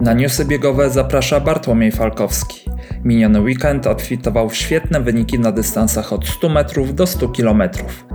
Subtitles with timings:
[0.00, 2.70] Na newsy biegowe zaprasza Bartłomiej Falkowski.
[3.04, 7.62] Miniony weekend odfitował świetne wyniki na dystansach od 100 metrów do 100 km.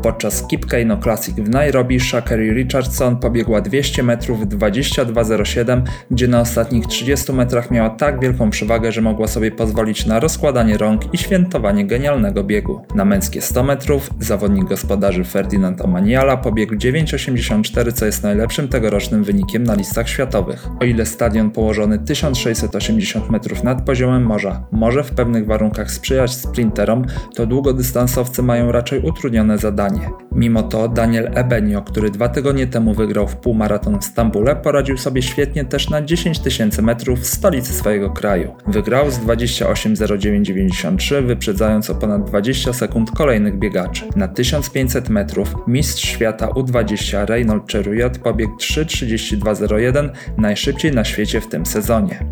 [0.03, 0.65] Podczas Kip
[1.03, 5.81] Classic w Nairobi Shakari Richardson pobiegła 200 metrów w 22.07,
[6.11, 10.77] gdzie na ostatnich 30 metrach miała tak wielką przewagę, że mogła sobie pozwolić na rozkładanie
[10.77, 12.81] rąk i świętowanie genialnego biegu.
[12.95, 19.63] Na męskie 100 metrów zawodnik gospodarzy Ferdinand Omaniala pobiegł 9.84, co jest najlepszym tegorocznym wynikiem
[19.63, 20.67] na listach światowych.
[20.79, 27.05] O ile stadion położony 1680 metrów nad poziomem morza może w pewnych warunkach sprzyjać sprinterom,
[27.35, 30.09] to długodystansowcy mają raczej utrudnione zadanie.
[30.31, 35.21] Mimo to Daniel Ebenio, który dwa tygodnie temu wygrał w półmaraton w Stambule, poradził sobie
[35.21, 38.55] świetnie też na 10 tysięcy metrów w stolicy swojego kraju.
[38.67, 44.05] Wygrał z 28.09.93, wyprzedzając o ponad 20 sekund kolejnych biegaczy.
[44.15, 51.65] Na 1500 metrów mistrz świata U20 Reynold Cheruyot pobiegł 3.32.01, najszybciej na świecie w tym
[51.65, 52.25] sezonie.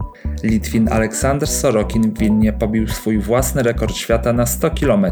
[0.43, 5.05] Litwin Aleksander Sorokin Wilnie pobił swój własny rekord świata na 100 km.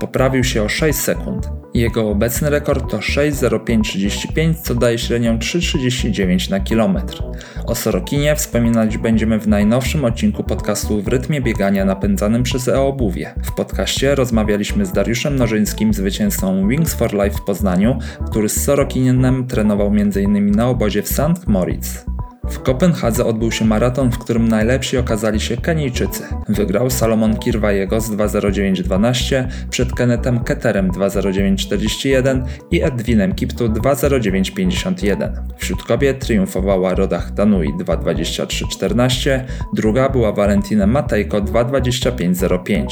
[0.00, 1.50] Poprawił się o 6 sekund.
[1.74, 7.22] Jego obecny rekord to 6.0535, co daje średnią 3.39 na kilometr.
[7.66, 13.34] O Sorokinie wspominać będziemy w najnowszym odcinku podcastu W rytmie biegania napędzanym przez e-obuwie.
[13.44, 19.46] W podcaście rozmawialiśmy z Dariuszem Nożyńskim, zwycięzcą Wings for Life w Poznaniu, który z Sorokinem
[19.46, 20.50] trenował m.in.
[20.50, 21.46] na obozie w St.
[21.46, 22.11] Moritz.
[22.52, 26.22] W Kopenhadze odbył się maraton, w którym najlepsi okazali się Kenijczycy.
[26.48, 35.32] Wygrał Salomon Kirwajego z 2.09.12 przed Kennethem Ketterem 2.09.41 i Edwinem Kiptu 2.09.51.
[35.56, 39.40] Wśród kobiet triumfowała Rodach Danui 2.23.14,
[39.74, 42.86] druga była Valentina Matejko 2.25.05.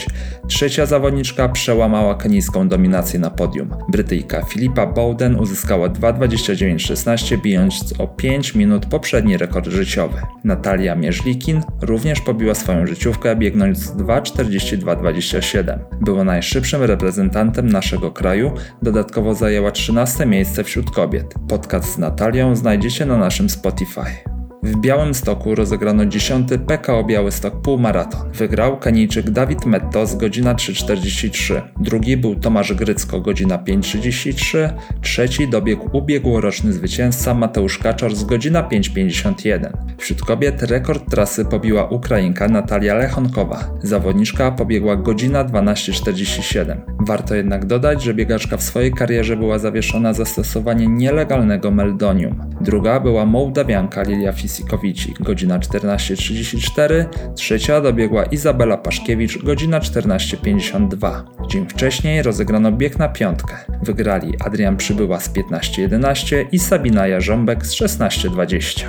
[0.49, 3.71] Trzecia zawodniczka przełamała kenijską dominację na podium.
[3.89, 10.23] Brytyjka Filipa Bowden uzyskała 2.29.16 bijąc o 5 minut poprzedni rekord życiowy.
[10.45, 15.79] Natalia Mierzlikin również pobiła swoją życiówkę biegnąc 2.42.27.
[16.01, 18.53] Była najszybszym reprezentantem naszego kraju,
[18.83, 21.35] dodatkowo zajęła 13 miejsce wśród kobiet.
[21.49, 24.30] Podcast z Natalią znajdziecie na naszym Spotify.
[24.63, 26.49] W Białymstoku rozegrano 10.
[26.67, 28.33] PKO Białystok półmaraton.
[28.33, 31.63] Wygrał Kenijczyk Dawid Metto z godzina 3.43.
[31.81, 34.73] Drugi był Tomasz Grycko godzina 5.33.
[35.01, 39.73] Trzeci dobiegł ubiegłoroczny zwycięzca Mateusz Kaczor z godzina 5.51.
[39.99, 43.65] Wśród kobiet rekord trasy pobiła Ukrainka Natalia Lechonkowa.
[43.83, 46.77] Zawodniczka pobiegła godzina 12.47.
[47.07, 52.41] Warto jednak dodać, że biegaczka w swojej karierze była zawieszona za stosowanie nielegalnego meldonium.
[52.61, 61.23] Druga była Mołdawianka Lilia Fis Fisikowici, godzina 14.34, trzecia dobiegła Izabela Paszkiewicz, godzina 14.52.
[61.49, 63.57] Dzień wcześniej rozegrano bieg na piątkę.
[63.83, 68.85] Wygrali Adrian Przybyła z 15.11 i Sabina Jarząbek z 16.20.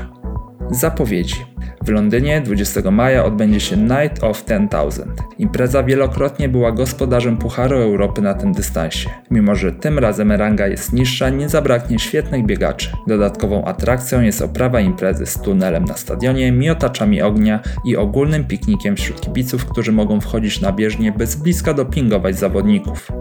[0.71, 1.50] Zapowiedzi.
[1.83, 5.05] W Londynie 20 maja odbędzie się Night of 10,000.
[5.39, 9.09] Impreza wielokrotnie była gospodarzem Pucharu Europy na tym dystansie.
[9.31, 12.91] Mimo, że tym razem ranga jest niższa, nie zabraknie świetnych biegaczy.
[13.07, 19.21] Dodatkową atrakcją jest oprawa imprezy z tunelem na stadionie, miotaczami ognia i ogólnym piknikiem wśród
[19.21, 23.11] kibiców, którzy mogą wchodzić na bieżnię, by z bliska dopingować zawodników.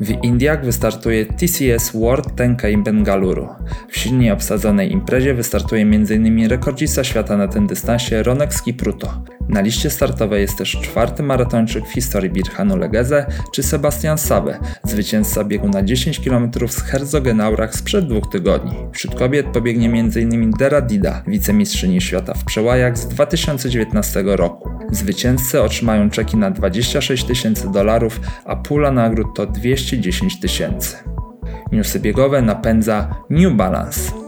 [0.00, 3.48] W Indiach wystartuje TCS World 10K Bengaluru.
[3.88, 6.48] W silnie obsadzonej imprezie wystartuje m.in.
[6.48, 9.22] rekordzista świata na tym dystansie Ronek Skipruto.
[9.48, 15.44] Na liście startowej jest też czwarty maratończyk w historii Birhanu Legeze czy Sebastian Sabe, zwycięzca
[15.44, 18.72] biegu na 10 km z Herzogenaurach sprzed dwóch tygodni.
[18.92, 20.50] Wśród kobiet pobiegnie m.in.
[20.50, 24.77] Dera Dida, wicemistrzyni świata w przełajach z 2019 roku.
[24.90, 30.96] Zwycięzcy otrzymają czeki na 26 tysięcy dolarów, a pula nagród to 210 tysięcy.
[31.72, 34.27] Newsy biegowe napędza New Balance.